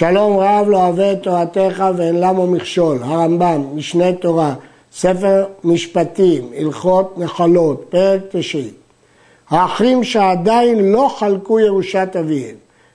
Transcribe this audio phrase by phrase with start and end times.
[0.00, 4.54] שלום רב לא אוהב את תורתך ואין למו מכשול, הרמב"ם, משנה תורה,
[4.92, 8.70] ספר משפטים, הלכות נחלות, פרק תשעי.
[9.50, 12.54] האחים שעדיין לא חלקו ירושת אביהם,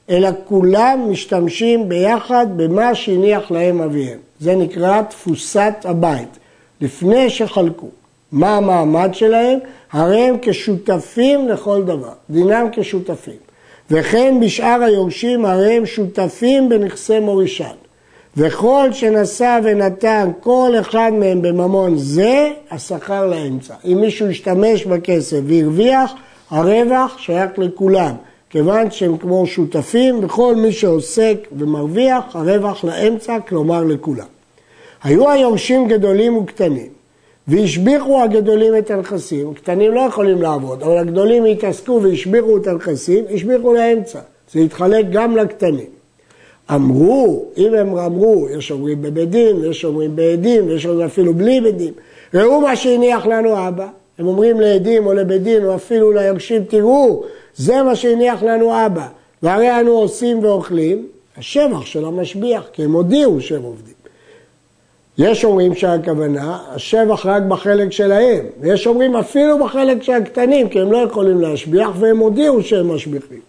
[0.10, 4.20] אלא כולם משתמשים ביחד במה שהניח להם אביהם.
[4.40, 6.40] זה נקרא תפוסת הבית,
[6.82, 7.90] לפני שחלקו.
[8.32, 9.60] מה המעמד שלהם?
[9.92, 13.46] הרי הם כשותפים לכל דבר, דינם כשותפים.
[13.92, 17.76] וכן בשאר היורשים הרי הם שותפים בנכסי מורישן.
[18.38, 23.74] וכל שנשא ונתן כל אחד מהם בממון זה, השכר לאמצע.
[23.86, 26.14] אם מישהו ישתמש בכסף והרוויח,
[26.50, 28.16] הרווח שייך לכולם.
[28.50, 34.26] כיוון שהם כמו שותפים, וכל מי שעוסק ומרוויח, הרווח לאמצע, כלומר לכולם.
[35.04, 36.90] היו היורשים גדולים וקטנים,
[37.48, 43.74] והשביחו הגדולים את הנכסים, קטנים לא יכולים לעבוד, אבל הגדולים התעסקו והשביחו את הנכסים, השביחו
[43.74, 44.20] לאמצע,
[44.52, 45.96] זה התחלק גם לקטנים.
[46.72, 51.62] אמרו, אם הם אמרו, יש אומרים בבית דין, יש אומרים בעדים, יש אומרים אפילו בלי
[51.62, 51.94] בית דין,
[52.34, 53.88] ראו מה שהניח לנו אבא,
[54.20, 57.24] הם אומרים לעדים או לבית דין או אפילו ליורשים, תראו,
[57.56, 59.08] זה מה שהניח לנו אבא,
[59.44, 64.05] והרי אנו עושים ואוכלים, השבח של המשביח, כי הם הודיעו שהם עובדים.
[65.18, 70.92] יש אומרים שהכוונה, השבח רק בחלק שלהם, ויש אומרים אפילו בחלק של הקטנים, כי הם
[70.92, 73.40] לא יכולים להשביח והם הודיעו שהם משביחים.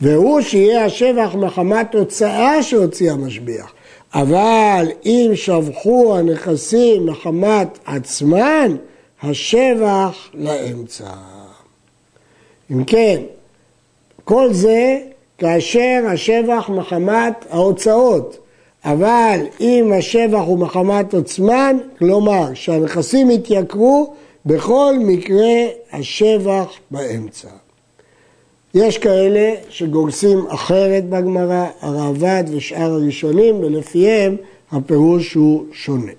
[0.00, 3.72] והוא שיהיה השבח מחמת הוצאה שהוציא המשביח.
[4.14, 8.76] אבל אם שבחו הנכסים מחמת עצמן,
[9.22, 11.10] השבח לאמצע.
[12.70, 13.22] אם כן,
[14.24, 14.98] כל זה
[15.38, 18.43] כאשר השבח מחמת ההוצאות.
[18.84, 24.14] אבל אם השבח הוא מחמת עוצמן, כלומר שהנכסים יתייקרו,
[24.46, 25.52] בכל מקרה
[25.92, 27.48] השבח באמצע.
[28.74, 34.36] יש כאלה שגורסים אחרת בגמרא, הראב"ד ושאר הראשונים, ולפיהם
[34.72, 36.12] הפירוש הוא שונה.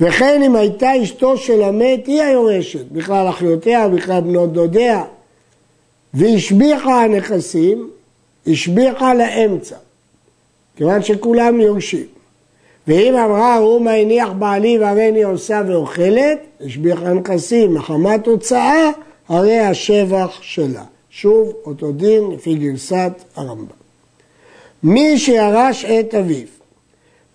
[0.00, 5.04] וכן אם הייתה אשתו של המת, היא היורשת, בכלל אחיותיה, בכלל בנות דודיה,
[6.14, 7.90] והשביחה הנכסים,
[8.46, 9.76] השביחה לאמצע.
[10.80, 12.04] כיוון שכולם יורשים.
[12.86, 18.90] ואם אמרה הוא מה הניח בעלי והריני עושה ואוכלת, השביח הנכסים מחמת הוצאה,
[19.28, 20.82] הרי השבח שלה.
[21.10, 23.64] שוב, אותו דין לפי גרסת הרמב"ם.
[24.82, 26.46] מי שירש את אביו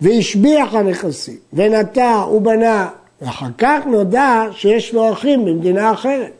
[0.02, 2.90] והשביח הנכסים ונטע ובנה
[3.22, 6.32] ואחר כך נודע שיש לו אחים במדינה אחרת.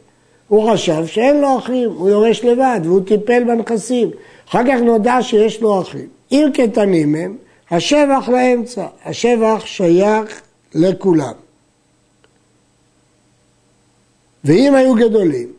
[0.48, 4.10] הוא חשב שאין לו אחים, הוא יורש לבד והוא טיפל בנכסים.
[4.48, 6.08] אחר כך נודע שיש לו אחים.
[6.32, 7.36] אם קטנים הם,
[7.70, 10.40] השבח לאמצע, השבח שייך
[10.74, 11.32] לכולם.
[14.44, 15.52] ואם היו גדולים,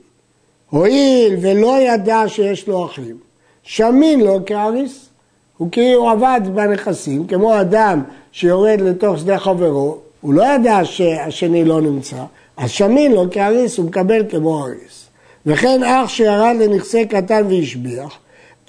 [0.69, 3.17] הואיל ולא ידע שיש לו אחים,
[3.63, 5.09] שמין לו כאריס.
[5.57, 11.81] הוא כאילו עבד בנכסים, כמו אדם שיורד לתוך שדה חברו, הוא לא ידע שהשני לא
[11.81, 12.23] נמצא,
[12.57, 15.05] אז שמין לו כאריס, הוא מקבל כמו אריס.
[15.45, 18.17] וכן אח שירד לנכסי קטן והשביח,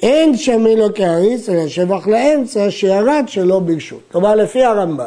[0.03, 4.01] אין שמין לו כאריס, אלא שבח לאמצע שירד שלא ברשות.
[4.13, 5.07] כלומר, לפי הרמב"ם,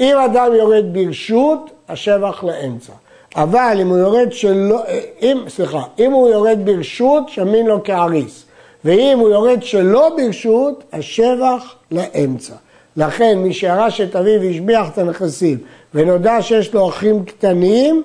[0.00, 2.92] אם אדם יורד ברשות, השבח לאמצע.
[3.36, 4.82] אבל אם הוא יורד שלא,
[5.22, 8.44] אם, סליחה, אם הוא יורד ברשות, שמין לו כאריס.
[8.84, 12.54] ואם הוא יורד שלא ברשות, השבח לאמצע.
[12.96, 15.58] לכן מי שירש את אביו והשביח את הנכסים
[15.94, 18.02] ונודע שיש לו אחים קטנים,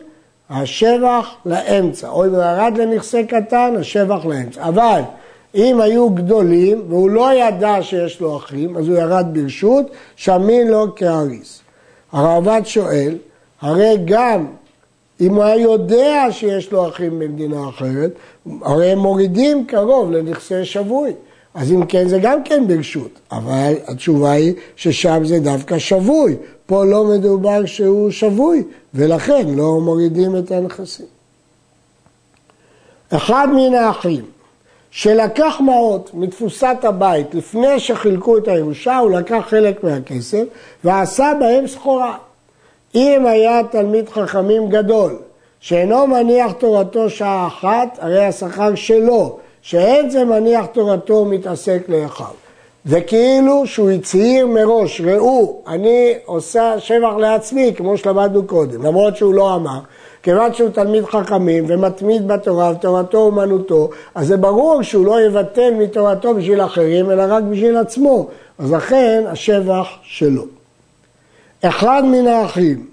[0.49, 2.09] השבח לאמצע.
[2.09, 4.63] או אם הוא ירד לנכסי קטן, השבח לאמצע.
[4.63, 5.01] אבל
[5.55, 9.85] אם היו גדולים והוא לא ידע שיש לו אחים, אז הוא ירד ברשות,
[10.15, 11.59] שמין לו כאריס.
[12.11, 13.17] הרעב"ד שואל,
[13.61, 14.45] הרי גם
[15.21, 18.11] אם הוא היה יודע שיש לו אחים במדינה אחרת,
[18.61, 21.13] הרי הם מורידים קרוב לנכסי שבוי.
[21.53, 26.35] אז אם כן זה גם כן ברשות, אבל התשובה היא ששם זה דווקא שבוי,
[26.65, 28.63] פה לא מדובר שהוא שבוי,
[28.93, 31.05] ולכן לא מורידים את הנכסים.
[33.09, 34.25] אחד מן האחים
[34.91, 40.43] שלקח מעות מתפוסת הבית לפני שחילקו את הירושה, הוא לקח חלק מהכסף
[40.83, 42.17] ועשה בהם סחורה.
[42.95, 45.15] אם היה תלמיד חכמים גדול,
[45.59, 52.25] שאינו מניח תורתו שעה אחת, הרי השכר שלו, שאין זה מניח תורתו ומתעסק לאחיו.
[52.85, 59.55] וכאילו שהוא הצהיר מראש, ראו, אני עושה שבח לעצמי, כמו שלמדנו קודם, למרות שהוא לא
[59.55, 59.79] אמר,
[60.23, 66.33] כיוון שהוא תלמיד חכמים ומתמיד בתורה ותורתו אומנותו, אז זה ברור שהוא לא יבטל מתורתו
[66.35, 68.27] בשביל אחרים, אלא רק בשביל עצמו.
[68.57, 70.43] אז לכן השבח שלו.
[71.61, 72.87] אחד מן האחים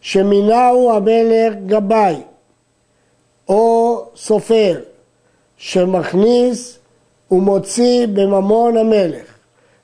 [0.00, 2.16] שמינהו המלך גבאי
[3.48, 4.80] או סופר
[5.56, 6.78] שמכניס
[7.30, 9.24] ומוציא בממון המלך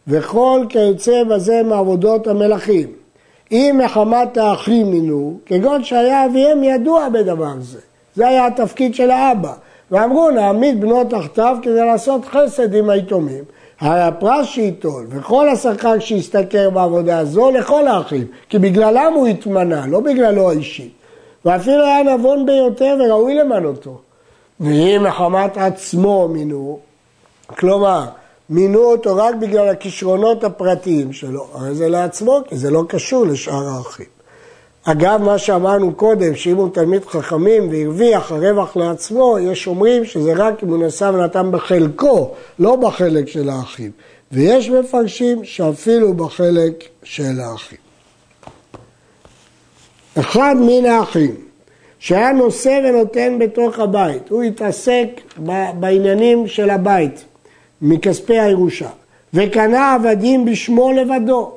[0.07, 3.04] וכל כיוצא בזה מעבודות המלכים.
[3.53, 7.81] אם מחמת האחים מינו, כגון שהיה אביהם ידוע בדבר זה.
[8.15, 9.53] זה היה התפקיד של האבא.
[9.91, 13.45] ואמרו נעמיד בנות תחתיו כדי לעשות חסד עם היתומים.
[13.81, 20.01] הרי הפרס שייטול וכל השכר שישתכר בעבודה הזו לכל האחים, כי בגללם הוא התמנה, לא
[20.01, 20.91] בגללו האישי.
[21.45, 24.01] ואפילו היה נבון ביותר וראוי למנותו.
[24.61, 26.79] ואם מחמת עצמו מינו,
[27.47, 28.05] כלומר,
[28.51, 33.69] מינו אותו רק בגלל הכישרונות הפרטיים שלו, הרי זה לעצמו, כי זה לא קשור לשאר
[33.69, 34.07] האחים.
[34.85, 40.63] אגב, מה שאמרנו קודם, שאם הוא תלמיד חכמים והרוויח הרווח לעצמו, יש אומרים שזה רק
[40.63, 43.91] אם הוא נשא ונתן בחלקו, לא בחלק של האחים.
[44.33, 47.79] ויש מפרשים שאפילו בחלק של האחים.
[50.21, 51.35] אחד מן האחים
[51.99, 55.09] שהיה נושא ונותן בתוך הבית, הוא התעסק
[55.81, 57.25] בעניינים של הבית
[57.85, 58.89] מכספי הירושה,
[59.35, 61.51] וקנה עבדים בשמו לבדו.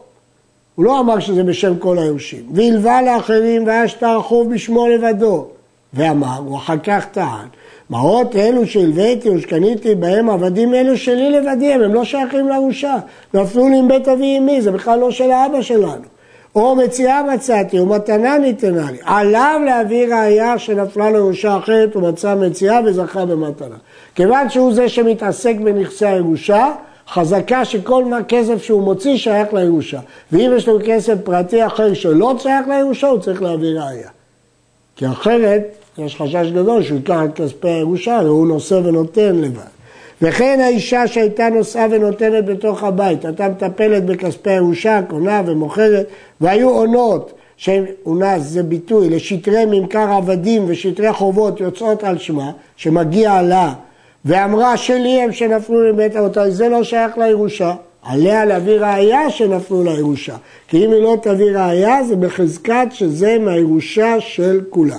[0.76, 2.44] הוא לא אמר שזה בשם כל היורשים.
[2.54, 5.46] והלווה לאחרים והיה שטר החוב בשמו לבדו.
[5.94, 7.48] ואמר, הוא אחר כך טען,
[7.90, 12.96] מעות אלו שהלוויתי ושקניתי בהם עבדים אלו שלי לבדיהם, הם לא שייכים לירושה.
[13.34, 16.17] נפלו לי עם בית אבי אמי, זה בכלל לא של האבא שלנו.
[16.58, 18.98] או מציאה מצאתי, או מתנה ניתנה לי.
[19.04, 23.76] עליו להביא ראייה שנפלה לירושה אחרת, הוא מצא מציאה וזכה במתנה.
[24.16, 26.72] כיוון שהוא זה שמתעסק בנכסי הירושה,
[27.10, 30.00] חזקה שכל כסף שהוא מוציא שייך לירושה.
[30.32, 34.10] ואם יש לו כסף פרטי אחר שלא שייך לירושה, הוא צריך להביא ראייה.
[34.96, 35.64] כי אחרת,
[35.98, 39.77] יש חשש גדול שהוא ייקח את כספי הירושה, והוא נושא ונותן לבד.
[40.22, 46.08] וכן האישה שהייתה נושאה ונותנת בתוך הבית, הייתה מטפלת בכספי הירושה, קונה ומוכרת,
[46.42, 53.74] והיו עונות, שאונס זה ביטוי לשטרי ממכר עבדים ושטרי חובות יוצאות על שמה, שמגיע לה
[54.26, 57.74] ואמרה שלי הם שנפלו לבית אבותיי, זה לא שייך לירושה.
[58.04, 60.36] עליה להביא ראייה שנפלו לירושה.
[60.68, 64.98] כי אם היא לא תביא ראייה, זה בחזקת שזה מהירושה של כולם.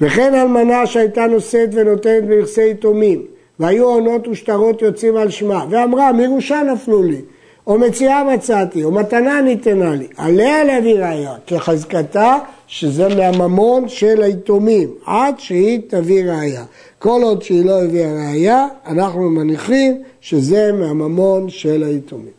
[0.00, 3.22] וכן אלמנה שהייתה נושאת ונותנת בנכסי יתומים,
[3.60, 7.20] והיו עונות ושטרות יוצאים על שמה, ואמרה, מירושה נפלו לי,
[7.66, 14.88] או מציאה מצאתי, או מתנה ניתנה לי, עליה להביא ראייה, כחזקתה שזה מהממון של היתומים,
[15.06, 16.64] עד שהיא תביא ראייה.
[16.98, 22.32] כל עוד שהיא לא הביאה ראייה, אנחנו מניחים שזה מהממון של היתומים.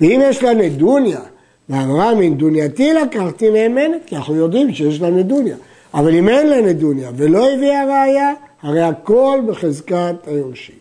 [0.00, 1.20] ואם יש לה נדוניה,
[1.68, 5.56] ואמרה מנדונייתי לקחתי נאמנת, כי אנחנו יודעים שיש לה נדוניה.
[5.94, 8.32] אבל אם אין לה נדוניה ולא הביאה ראייה,
[8.64, 10.74] הרי הכל בחזקת היורשים.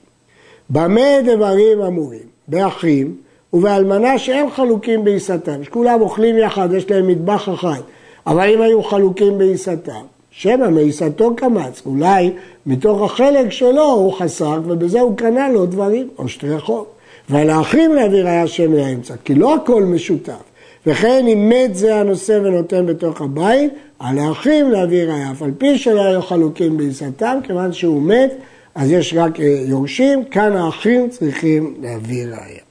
[0.70, 2.34] במה דברים אמורים?
[2.48, 3.16] באחים
[3.54, 7.82] ובאלמנה שאין חלוקים בעיסתם, שכולם אוכלים יחד, יש להם מטבח אחד,
[8.28, 10.02] אבל אם היו חלוקים בעיסתם,
[10.32, 12.32] שמא מעיסתו קמץ, אולי
[12.66, 16.86] מתוך החלק שלו הוא חסך ובזה הוא קנה לו דברים, או שטרי חוב.
[17.30, 20.53] ועל האחים להביא ראיה שם לאמצע, כי לא הכל משותף.
[20.88, 25.78] וכן אם מת זה הנושא ונותן בתוך הבית, על האחים להביא ראיה, אף על פי
[25.78, 28.34] שלא היו חלוקים בעיסתם, כיוון שהוא מת,
[28.76, 32.62] אז יש רק אה, יורשים, כאן האחים צריכים להביא ראיה.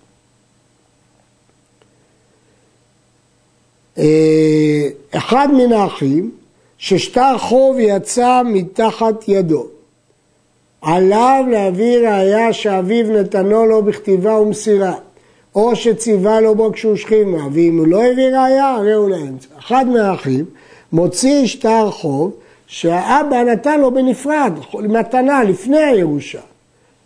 [3.99, 6.31] אה, אחד מן האחים
[6.79, 9.67] ששטר חוב יצא מתחת ידו.
[10.83, 14.95] עליו להביא ראיה שאביו נתנו לו בכתיבה ומסירה,
[15.55, 19.49] או שציווה לו בו כשהוא שכימה, ואם הוא לא הביא ראיה, הרי הוא לאמצע.
[19.59, 20.45] אחד מהאחים
[20.93, 22.33] מוציא שטר חוב
[22.67, 26.41] שהאבא נתן לו בנפרד, מתנה, לפני הירושה.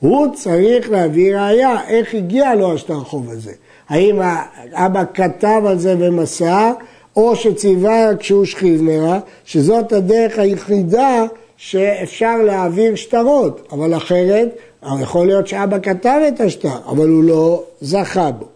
[0.01, 3.53] הוא צריך להביא ראיה איך הגיע לו השטר חוב הזה.
[3.89, 6.73] האם האבא כתב על זה ומסר,
[7.17, 11.25] או שציווה כשהוא שכיבנרה, שזאת הדרך היחידה
[11.57, 14.57] שאפשר להעביר שטרות, אבל אחרת,
[15.03, 18.47] יכול להיות שאבא כתב את השטר, אבל הוא לא זכה בו.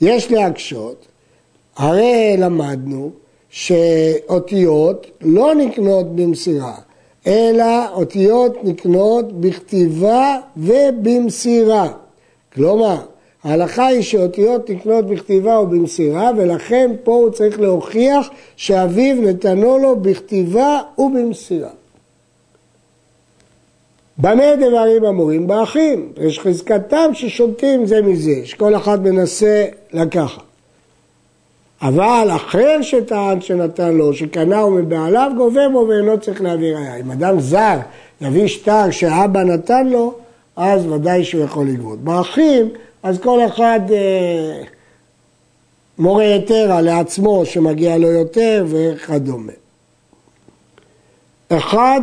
[0.00, 1.06] יש להקשות,
[1.76, 3.10] הרי למדנו
[3.50, 6.74] שאותיות לא נקנות במסירה,
[7.26, 11.88] אלא אותיות נקנות בכתיבה ובמסירה.
[12.54, 12.96] כלומר,
[13.44, 19.96] ההלכה היא שאותיות נקנות בכתיבה או במסירה, ולכן פה הוא צריך להוכיח שאביו נתנו לו
[19.96, 21.70] בכתיבה ובמסירה.
[24.22, 25.46] במה דברים אמורים?
[25.46, 26.12] באחים.
[26.20, 30.42] יש חזקתם ששולטים זה מזה, שכל אחד מנסה לקחת.
[31.82, 36.96] אבל אחר שטען שנתן לו, שקנה מבעליו, גובה בו ואינו צריך להביא ראיה.
[36.96, 37.78] אם אדם זר
[38.20, 40.14] יביא שטר שאבא נתן לו,
[40.56, 41.98] אז ודאי שהוא יכול לגבות.
[41.98, 42.68] באחים
[43.02, 44.62] אז כל אחד אה,
[45.98, 49.52] מורה יתרה לעצמו שמגיע לו יותר וכדומה.
[51.48, 52.00] אחד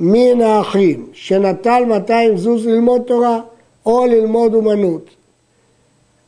[0.00, 3.40] מן האחים שנטל 200 זוז ללמוד תורה
[3.86, 5.10] או ללמוד אומנות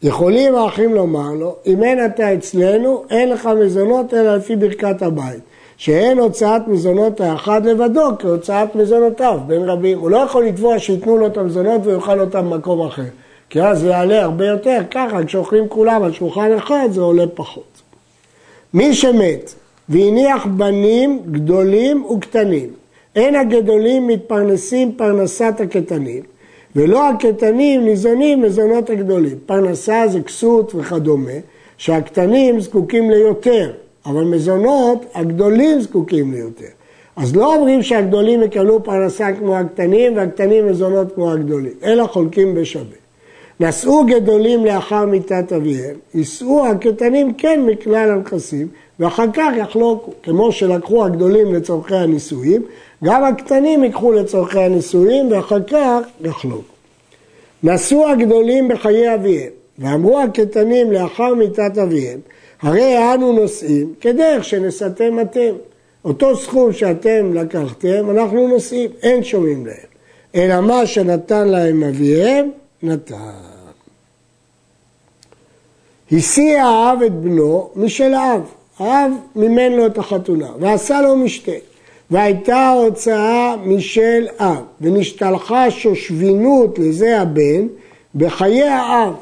[0.03, 5.41] יכולים האחים לומר לו, אם אין אתה אצלנו, אין לך מזונות אלא לפי ברכת הבית.
[5.77, 9.99] שאין הוצאת מזונות האחד לבדו כהוצאת מזונותיו בין רבים.
[9.99, 13.03] הוא לא יכול לתבוע שייתנו לו את המזונות ויאכל אותם במקום אחר.
[13.51, 17.83] כי אז זה יעלה הרבה יותר, ככה כשאוכלים כולם על שולחן אחד זה עולה פחות.
[18.75, 19.55] מי שמת
[19.89, 22.71] והניח בנים גדולים וקטנים,
[23.17, 26.23] אין הגדולים מתפרנסים פרנסת הקטנים,
[26.77, 29.39] ולא הקטנים ניזונים מזונות הגדולים.
[29.47, 31.31] פרנסה זה כסות וכדומה,
[31.77, 33.73] שהקטנים זקוקים ליותר,
[34.07, 36.67] אבל מזונות הגדולים זקוקים ליותר.
[37.17, 42.97] אז לא אומרים שהגדולים יקבלו פרנסה כמו הקטנים והקטנים מזונות כמו הגדולים, אלא חולקים בשווה.
[43.61, 48.69] נשאו גדולים לאחר מיתת אביהם, יישאו הקטנים כן מכלל הנכסים,
[49.01, 50.13] ואחר כך יחלוקו.
[50.23, 52.63] כמו שלקחו הגדולים לצורכי הנישואים,
[53.05, 56.73] גם הקטנים ייקחו לצורכי הנישואים ואחר כך יחלוקו.
[57.63, 62.21] נשאו הגדולים בחיי אביהם, ואמרו הקטנים לאחר מיתת אביהם,
[62.63, 65.55] הרי אנו נושאים כדרך שנשאתם אתם.
[66.05, 69.77] אותו סכום שאתם לקחתם, אנחנו נושאים, אין שומעים להם.
[70.35, 72.51] אלא מה שנתן להם אביהם,
[72.83, 73.17] נתן.
[76.13, 78.41] השיא האב את בנו משל האב.
[78.83, 81.53] האב מימן לו את החתונה, ועשה לו משתה.
[82.11, 87.67] והייתה הוצאה משל אב, ונשתלחה שושבינות לזה הבן
[88.15, 89.15] בחיי האב.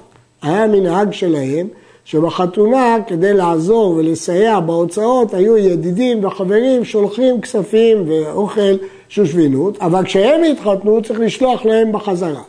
[0.42, 1.68] היה מנהג שלהם
[2.04, 8.76] שבחתונה כדי לעזור ולסייע בהוצאות היו ידידים וחברים שולחים כספים ואוכל
[9.08, 12.42] שושבינות, אבל כשהם התחתנו צריך לשלוח להם בחזרה.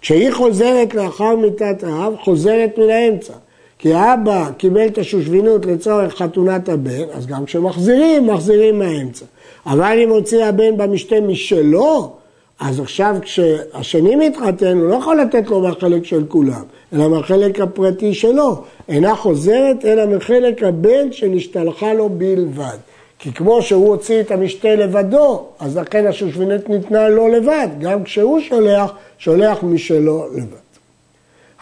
[0.00, 3.34] כשהיא חוזרת לאחר מיתת האב, חוזרת מן האמצע.
[3.78, 9.24] כי האבא קיבל את השושבינות לצורך חתונת הבן, אז גם כשמחזירים, מחזירים מהאמצע.
[9.66, 12.12] אבל אם הוציא הבן במשתה משלו,
[12.60, 16.62] אז עכשיו כשהשני מתחתן, הוא לא יכול לתת לו מהחלק של כולם,
[16.92, 18.62] אלא מהחלק הפרטי שלו.
[18.88, 22.76] אינה חוזרת, אלא מחלק הבן שנשתלחה לו בלבד.
[23.18, 27.68] כי כמו שהוא הוציא את המשתה לבדו, אז לכן השושבינות ניתנה לו לבד.
[27.80, 30.63] גם כשהוא שולח, שולח משלו לבד.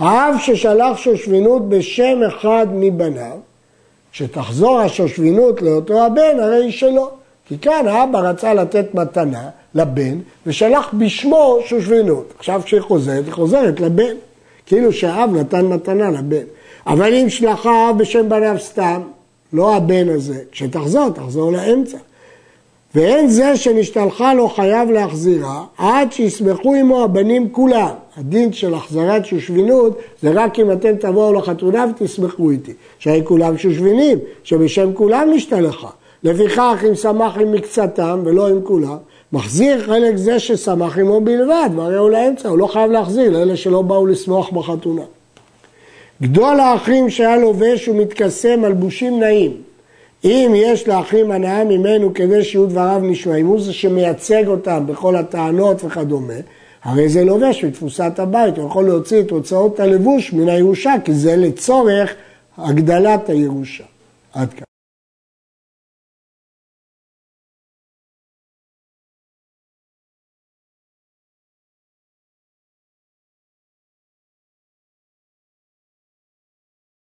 [0.03, 3.37] האב ששלח שושבינות בשם אחד מבניו,
[4.13, 7.11] כשתחזור השושבינות לאותו הבן, הרי היא שלו.
[7.49, 12.33] כי כאן האבא רצה לתת מתנה לבן, ושלח בשמו שושבינות.
[12.39, 14.15] עכשיו כשהיא חוזרת, היא חוזרת לבן.
[14.67, 16.45] כאילו שהאב נתן מתנה לבן.
[16.87, 19.01] אבל אם שלחה האב בשם בניו סתם,
[19.53, 21.99] לא הבן הזה, כשתחזור, תחזור לאמצע.
[22.95, 27.91] ואין זה שנשתלחה לו חייב להחזירה, עד שישמחו עמו הבנים כולם.
[28.17, 32.73] הדין של החזרת שושבינות זה רק אם אתם תבואו לחתונה ותשמחו איתי.
[32.99, 35.89] שהרי כולם שושבינים, שבשם כולם נשתלחה.
[36.25, 38.97] לפיכך אם שמח עם מקצתם ולא עם כולם,
[39.33, 43.83] מחזיר חלק זה ששמח עמו בלבד, והרי הוא לאמצע, הוא לא חייב להחזיר לאלה שלא
[43.83, 45.03] באו לשמוח בחתונה.
[46.23, 49.72] גדול האחים שהיה לובש ומתכסה מלבושים נעים.
[50.25, 55.85] אם יש לאחים הנאה ממנו כדי שיהיו דבריו נשמעים, הוא זה שמייצג אותם בכל הטענות
[55.85, 56.35] וכדומה,
[56.83, 61.37] הרי זה לובש בתפוסת הבית, הוא יכול להוציא את הוצאות הלבוש מן הירושה, כי זה
[61.37, 62.15] לצורך
[62.59, 63.85] הגדלת הירושה.
[64.33, 64.72] עד כאן.